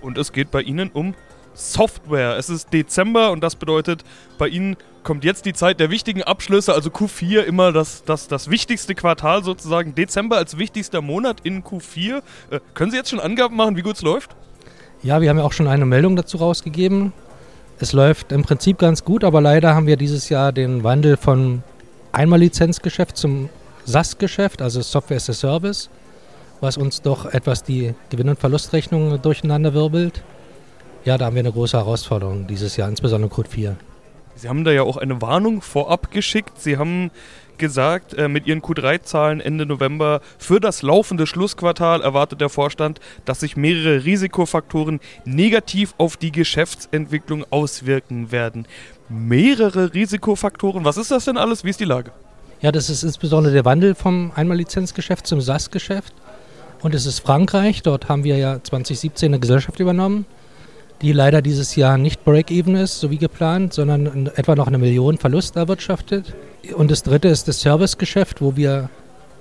Und 0.00 0.18
es 0.18 0.32
geht 0.32 0.50
bei 0.50 0.60
Ihnen 0.60 0.90
um 0.92 1.14
Software. 1.54 2.36
Es 2.36 2.50
ist 2.50 2.72
Dezember 2.72 3.30
und 3.30 3.42
das 3.42 3.56
bedeutet, 3.56 4.04
bei 4.38 4.48
Ihnen 4.48 4.76
kommt 5.02 5.24
jetzt 5.24 5.46
die 5.46 5.52
Zeit 5.52 5.80
der 5.80 5.90
wichtigen 5.90 6.22
Abschlüsse, 6.22 6.74
also 6.74 6.90
Q4 6.90 7.42
immer 7.42 7.72
das, 7.72 8.04
das, 8.04 8.26
das 8.26 8.50
wichtigste 8.50 8.94
Quartal 8.94 9.44
sozusagen. 9.44 9.94
Dezember 9.94 10.36
als 10.36 10.58
wichtigster 10.58 11.00
Monat 11.00 11.40
in 11.44 11.62
Q4. 11.62 12.22
Äh, 12.50 12.60
können 12.74 12.90
Sie 12.90 12.96
jetzt 12.96 13.10
schon 13.10 13.20
Angaben 13.20 13.56
machen, 13.56 13.76
wie 13.76 13.82
gut 13.82 13.96
es 13.96 14.02
läuft? 14.02 14.34
Ja, 15.02 15.20
wir 15.20 15.28
haben 15.28 15.38
ja 15.38 15.44
auch 15.44 15.52
schon 15.52 15.68
eine 15.68 15.84
Meldung 15.84 16.16
dazu 16.16 16.38
rausgegeben. 16.38 17.12
Es 17.78 17.92
läuft 17.92 18.32
im 18.32 18.42
Prinzip 18.42 18.78
ganz 18.78 19.04
gut, 19.04 19.24
aber 19.24 19.40
leider 19.40 19.74
haben 19.74 19.86
wir 19.86 19.96
dieses 19.96 20.28
Jahr 20.28 20.52
den 20.52 20.84
Wandel 20.84 21.16
von 21.16 21.62
Einmal-Lizenzgeschäft 22.12 23.16
zum 23.16 23.48
SaaS-Geschäft, 23.84 24.62
also 24.62 24.80
Software 24.80 25.16
as 25.16 25.28
a 25.28 25.32
Service, 25.32 25.90
was 26.60 26.76
uns 26.76 27.02
doch 27.02 27.26
etwas 27.26 27.62
die 27.62 27.94
Gewinn- 28.10 28.28
und 28.28 28.38
Verlustrechnung 28.38 29.20
durcheinander 29.20 29.74
wirbelt. 29.74 30.22
Ja, 31.04 31.18
da 31.18 31.26
haben 31.26 31.34
wir 31.34 31.40
eine 31.40 31.52
große 31.52 31.76
Herausforderung 31.76 32.46
dieses 32.46 32.76
Jahr, 32.76 32.88
insbesondere 32.88 33.30
Code 33.30 33.50
4. 33.50 33.76
Sie 34.36 34.48
haben 34.48 34.64
da 34.64 34.72
ja 34.72 34.82
auch 34.82 34.96
eine 34.96 35.20
Warnung 35.20 35.60
vorab 35.60 36.10
geschickt. 36.10 36.60
Sie 36.60 36.78
haben 36.78 37.10
gesagt, 37.58 38.14
äh, 38.14 38.28
mit 38.28 38.46
ihren 38.46 38.62
Q3-Zahlen 38.62 39.40
Ende 39.40 39.66
November 39.66 40.20
für 40.38 40.60
das 40.60 40.82
laufende 40.82 41.26
Schlussquartal 41.26 42.02
erwartet 42.02 42.40
der 42.40 42.48
Vorstand, 42.48 43.00
dass 43.24 43.40
sich 43.40 43.56
mehrere 43.56 44.04
Risikofaktoren 44.04 45.00
negativ 45.24 45.94
auf 45.98 46.16
die 46.16 46.32
Geschäftsentwicklung 46.32 47.44
auswirken 47.50 48.32
werden. 48.32 48.66
Mehrere 49.08 49.94
Risikofaktoren, 49.94 50.84
was 50.84 50.96
ist 50.96 51.10
das 51.10 51.24
denn 51.24 51.36
alles? 51.36 51.64
Wie 51.64 51.70
ist 51.70 51.80
die 51.80 51.84
Lage? 51.84 52.12
Ja, 52.60 52.72
das 52.72 52.88
ist 52.88 53.02
insbesondere 53.02 53.52
der 53.52 53.64
Wandel 53.64 53.94
vom 53.94 54.32
Einmal-Lizenzgeschäft 54.34 55.26
zum 55.26 55.40
SAS-Geschäft. 55.40 56.14
Und 56.80 56.94
es 56.94 57.06
ist 57.06 57.20
Frankreich, 57.20 57.82
dort 57.82 58.08
haben 58.08 58.24
wir 58.24 58.36
ja 58.36 58.62
2017 58.62 59.28
eine 59.30 59.40
Gesellschaft 59.40 59.80
übernommen 59.80 60.26
die 61.02 61.12
leider 61.12 61.42
dieses 61.42 61.76
Jahr 61.76 61.98
nicht 61.98 62.24
Break-Even 62.24 62.76
ist, 62.76 63.00
so 63.00 63.10
wie 63.10 63.18
geplant, 63.18 63.72
sondern 63.74 64.30
etwa 64.34 64.54
noch 64.54 64.66
eine 64.66 64.78
Million 64.78 65.18
Verlust 65.18 65.56
erwirtschaftet. 65.56 66.34
Und 66.76 66.90
das 66.90 67.02
dritte 67.02 67.28
ist 67.28 67.48
das 67.48 67.60
Servicegeschäft, 67.60 68.40
wo 68.40 68.56
wir 68.56 68.88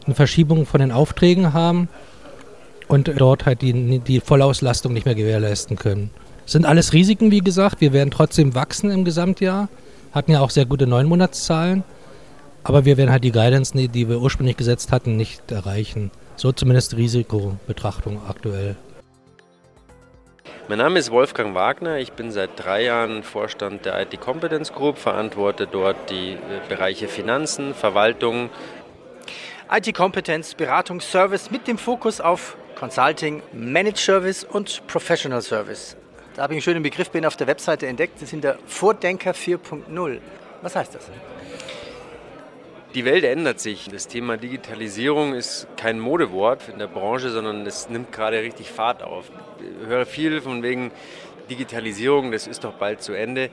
eine 0.05 0.15
Verschiebung 0.15 0.65
von 0.65 0.81
den 0.81 0.91
Aufträgen 0.91 1.53
haben 1.53 1.87
und 2.87 3.11
dort 3.17 3.45
halt 3.45 3.61
die, 3.61 3.99
die 3.99 4.19
Vollauslastung 4.19 4.93
nicht 4.93 5.05
mehr 5.05 5.15
gewährleisten 5.15 5.77
können. 5.77 6.09
Das 6.43 6.53
sind 6.53 6.65
alles 6.65 6.91
Risiken, 6.91 7.31
wie 7.31 7.39
gesagt. 7.39 7.79
Wir 7.79 7.93
werden 7.93 8.11
trotzdem 8.11 8.53
wachsen 8.55 8.91
im 8.91 9.05
Gesamtjahr, 9.05 9.69
hatten 10.11 10.31
ja 10.31 10.41
auch 10.41 10.49
sehr 10.49 10.65
gute 10.65 10.87
Neunmonatszahlen, 10.87 11.83
aber 12.63 12.85
wir 12.85 12.97
werden 12.97 13.11
halt 13.11 13.23
die 13.23 13.31
Guidance, 13.31 13.73
die 13.75 14.09
wir 14.09 14.19
ursprünglich 14.19 14.57
gesetzt 14.57 14.91
hatten, 14.91 15.15
nicht 15.15 15.51
erreichen. 15.51 16.11
So 16.35 16.51
zumindest 16.51 16.97
Risikobetrachtung 16.97 18.19
aktuell. 18.27 18.75
Mein 20.69 20.77
Name 20.77 20.97
ist 20.97 21.11
Wolfgang 21.11 21.55
Wagner. 21.55 21.97
Ich 21.97 22.13
bin 22.13 22.31
seit 22.31 22.51
drei 22.55 22.83
Jahren 22.83 23.23
Vorstand 23.23 23.83
der 23.83 24.01
IT 24.01 24.21
Competence 24.21 24.71
Group, 24.71 24.97
verantworte 24.97 25.67
dort 25.67 26.09
die 26.09 26.33
äh, 26.35 26.37
Bereiche 26.69 27.09
Finanzen, 27.09 27.75
Verwaltung. 27.75 28.49
IT 29.69 29.93
Competence, 29.93 30.55
Beratung, 30.55 31.01
Service 31.01 31.51
mit 31.51 31.67
dem 31.67 31.77
Fokus 31.77 32.21
auf 32.21 32.55
Consulting, 32.79 33.43
Managed 33.51 33.97
Service 33.97 34.45
und 34.45 34.87
Professional 34.87 35.41
Service. 35.41 35.97
Da 36.35 36.43
habe 36.43 36.53
ich 36.53 36.57
einen 36.57 36.61
schönen 36.61 36.83
Begriff 36.83 37.09
bin 37.09 37.25
auf 37.25 37.35
der 37.35 37.47
Webseite 37.47 37.87
entdeckt. 37.87 38.19
Sie 38.19 38.25
sind 38.25 38.45
der 38.45 38.57
Vordenker 38.65 39.31
4.0. 39.31 40.19
Was 40.61 40.77
heißt 40.77 40.95
das? 40.95 41.09
Die 42.93 43.05
Welt 43.05 43.23
ändert 43.23 43.59
sich. 43.59 43.89
Das 43.89 44.07
Thema 44.07 44.37
Digitalisierung 44.37 45.33
ist 45.33 45.67
kein 45.77 45.99
Modewort 45.99 46.69
in 46.69 46.77
der 46.77 46.85
Branche, 46.85 47.31
sondern 47.31 47.65
es 47.65 47.89
nimmt 47.89 48.11
gerade 48.11 48.39
richtig 48.43 48.69
Fahrt 48.69 49.01
auf. 49.01 49.31
Ich 49.81 49.87
höre 49.87 50.05
viel 50.05 50.41
von 50.41 50.61
wegen 50.61 50.91
Digitalisierung, 51.49 52.31
das 52.31 52.45
ist 52.45 52.63
doch 52.63 52.73
bald 52.73 53.01
zu 53.01 53.13
Ende. 53.13 53.49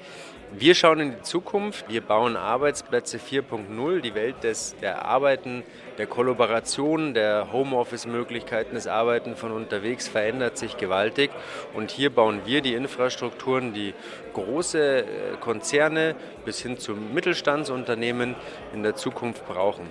Wir 0.53 0.75
schauen 0.75 0.99
in 0.99 1.11
die 1.13 1.23
Zukunft, 1.23 1.85
wir 1.89 2.01
bauen 2.01 2.37
Arbeitsplätze 2.37 3.19
4.0, 3.19 4.01
die 4.01 4.17
Welt 4.17 4.43
des, 4.43 4.75
der 4.83 5.05
Arbeiten, 5.05 5.63
der 5.97 6.09
Kollaboration, 6.09 7.15
der 7.15 7.53
Homeoffice-Möglichkeiten, 7.53 8.75
des 8.75 8.89
Arbeiten 8.89 9.37
von 9.37 9.53
unterwegs 9.53 10.09
verändert 10.09 10.59
sich 10.59 10.77
gewaltig. 10.77 11.31
Und 11.73 11.93
hier 11.93 12.11
bauen 12.11 12.41
wir 12.47 12.63
die 12.63 12.75
Infrastrukturen, 12.75 13.75
die 13.75 13.95
große 14.35 14.99
äh, 14.99 15.05
Konzerne 15.39 16.17
bis 16.45 16.61
hin 16.61 16.79
zu 16.79 16.97
Mittelstandsunternehmen 16.97 18.35
in 18.75 18.83
der 18.83 18.97
Zukunft 18.97 19.47
brauchen. 19.47 19.87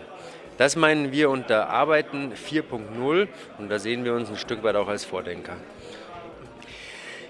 Das 0.57 0.75
meinen 0.75 1.13
wir 1.13 1.29
unter 1.29 1.69
Arbeiten 1.69 2.33
4.0 2.33 3.29
und 3.59 3.69
da 3.69 3.79
sehen 3.79 4.03
wir 4.03 4.13
uns 4.13 4.29
ein 4.29 4.35
Stück 4.35 4.61
weit 4.63 4.75
auch 4.75 4.89
als 4.89 5.05
Vordenker. 5.05 5.55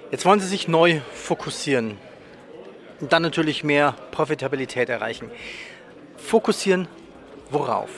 Jetzt 0.09 0.25
wollen 0.25 0.39
Sie 0.39 0.47
sich 0.47 0.67
neu 0.67 1.01
fokussieren 1.13 1.99
und 2.99 3.13
dann 3.13 3.21
natürlich 3.21 3.63
mehr 3.63 3.95
Profitabilität 4.11 4.89
erreichen. 4.89 5.31
Fokussieren 6.17 6.87
worauf? 7.49 7.89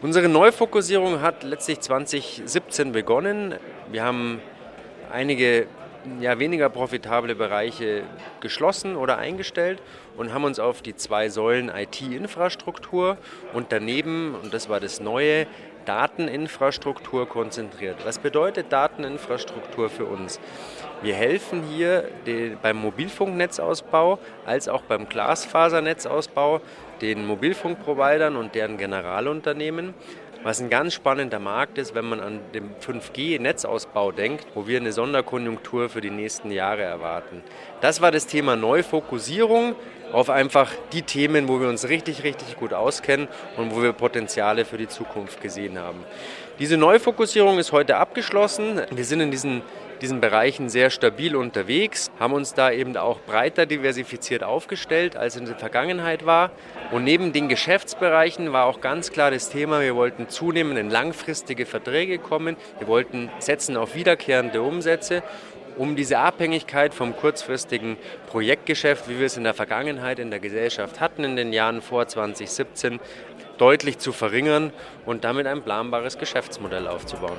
Unsere 0.00 0.28
Neufokussierung 0.28 1.20
hat 1.20 1.44
letztlich 1.44 1.80
2017 1.80 2.92
begonnen. 2.92 3.54
Wir 3.90 4.02
haben 4.02 4.40
einige 5.12 5.66
ja, 6.20 6.38
weniger 6.38 6.68
profitable 6.68 7.34
Bereiche 7.36 8.02
geschlossen 8.40 8.96
oder 8.96 9.18
eingestellt 9.18 9.80
und 10.16 10.34
haben 10.34 10.44
uns 10.44 10.58
auf 10.58 10.82
die 10.82 10.96
zwei 10.96 11.28
Säulen 11.28 11.68
IT-Infrastruktur 11.68 13.16
und 13.52 13.70
daneben, 13.70 14.34
und 14.42 14.52
das 14.52 14.68
war 14.68 14.80
das 14.80 15.00
Neue, 15.00 15.46
Dateninfrastruktur 15.84 17.28
konzentriert. 17.28 18.04
Was 18.04 18.18
bedeutet 18.18 18.72
Dateninfrastruktur 18.72 19.88
für 19.90 20.04
uns? 20.04 20.40
Wir 21.02 21.14
helfen 21.14 21.62
hier 21.64 22.08
beim 22.62 22.76
Mobilfunknetzausbau 22.76 24.18
als 24.46 24.68
auch 24.68 24.82
beim 24.82 25.08
Glasfasernetzausbau 25.08 26.60
den 27.00 27.26
Mobilfunkprovidern 27.26 28.36
und 28.36 28.54
deren 28.54 28.78
Generalunternehmen 28.78 29.94
was 30.42 30.60
ein 30.60 30.70
ganz 30.70 30.94
spannender 30.94 31.38
Markt 31.38 31.78
ist, 31.78 31.94
wenn 31.94 32.04
man 32.04 32.20
an 32.20 32.40
den 32.52 32.74
5G-Netzausbau 32.76 34.12
denkt, 34.12 34.46
wo 34.54 34.66
wir 34.66 34.78
eine 34.78 34.92
Sonderkonjunktur 34.92 35.88
für 35.88 36.00
die 36.00 36.10
nächsten 36.10 36.50
Jahre 36.50 36.82
erwarten. 36.82 37.42
Das 37.80 38.00
war 38.00 38.10
das 38.10 38.26
Thema 38.26 38.56
Neufokussierung 38.56 39.74
auf 40.12 40.30
einfach 40.30 40.70
die 40.92 41.02
Themen, 41.02 41.48
wo 41.48 41.60
wir 41.60 41.68
uns 41.68 41.88
richtig, 41.88 42.22
richtig 42.22 42.56
gut 42.56 42.72
auskennen 42.74 43.28
und 43.56 43.74
wo 43.74 43.82
wir 43.82 43.92
Potenziale 43.92 44.64
für 44.64 44.76
die 44.76 44.88
Zukunft 44.88 45.40
gesehen 45.40 45.78
haben. 45.78 46.04
Diese 46.58 46.76
Neufokussierung 46.76 47.58
ist 47.58 47.72
heute 47.72 47.96
abgeschlossen. 47.96 48.82
Wir 48.90 49.04
sind 49.04 49.20
in 49.20 49.30
diesen 49.30 49.62
diesen 50.02 50.20
Bereichen 50.20 50.68
sehr 50.68 50.90
stabil 50.90 51.34
unterwegs, 51.36 52.10
haben 52.18 52.34
uns 52.34 52.52
da 52.52 52.70
eben 52.70 52.96
auch 52.96 53.20
breiter 53.20 53.64
diversifiziert 53.64 54.42
aufgestellt, 54.42 55.16
als 55.16 55.36
in 55.36 55.46
der 55.46 55.56
Vergangenheit 55.56 56.26
war. 56.26 56.50
Und 56.90 57.04
neben 57.04 57.32
den 57.32 57.48
Geschäftsbereichen 57.48 58.52
war 58.52 58.66
auch 58.66 58.80
ganz 58.80 59.12
klar 59.12 59.30
das 59.30 59.48
Thema, 59.48 59.80
wir 59.80 59.94
wollten 59.94 60.28
zunehmend 60.28 60.78
in 60.78 60.90
langfristige 60.90 61.64
Verträge 61.64 62.18
kommen, 62.18 62.56
wir 62.78 62.88
wollten 62.88 63.30
setzen 63.38 63.76
auf 63.76 63.94
wiederkehrende 63.94 64.60
Umsätze 64.60 65.22
um 65.76 65.96
diese 65.96 66.18
Abhängigkeit 66.18 66.92
vom 66.92 67.16
kurzfristigen 67.16 67.96
Projektgeschäft, 68.26 69.08
wie 69.08 69.18
wir 69.18 69.26
es 69.26 69.36
in 69.38 69.44
der 69.44 69.54
Vergangenheit 69.54 70.18
in 70.18 70.30
der 70.30 70.40
Gesellschaft 70.40 71.00
hatten, 71.00 71.24
in 71.24 71.36
den 71.36 71.52
Jahren 71.52 71.80
vor 71.80 72.06
2017, 72.06 73.00
deutlich 73.58 73.98
zu 73.98 74.12
verringern 74.12 74.72
und 75.06 75.24
damit 75.24 75.46
ein 75.46 75.62
planbares 75.62 76.18
Geschäftsmodell 76.18 76.88
aufzubauen. 76.88 77.38